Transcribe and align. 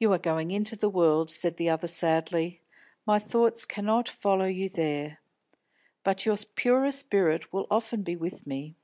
"You 0.00 0.12
are 0.12 0.18
going 0.18 0.50
into 0.50 0.74
the 0.74 0.90
world," 0.90 1.30
said 1.30 1.56
the 1.56 1.68
other 1.68 1.86
sadly, 1.86 2.62
"my 3.06 3.20
thoughts 3.20 3.64
cannot 3.64 4.08
follow 4.08 4.46
you 4.46 4.68
there. 4.68 5.20
But 6.02 6.26
your 6.26 6.36
purer 6.56 6.90
spirit 6.90 7.52
will 7.52 7.68
often 7.70 8.02
be 8.02 8.16
with 8.16 8.44
me." 8.44 8.74